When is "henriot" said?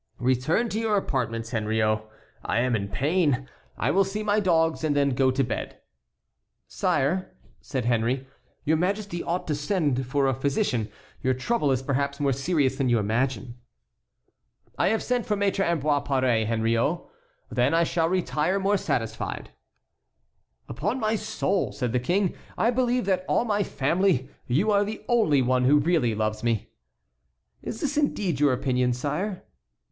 1.51-2.01, 16.47-17.01